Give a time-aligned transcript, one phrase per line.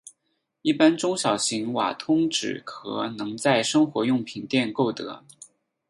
[0.63, 5.23] 一般中小型瓦通纸盒能在生活用品店购得。